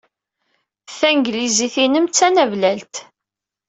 Tanglizit-nnem 0.97 2.05
d 2.07 2.11
tanablalt. 2.13 2.95